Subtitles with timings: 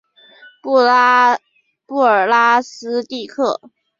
[0.63, 0.71] 布
[2.01, 3.61] 尔拉斯蒂克。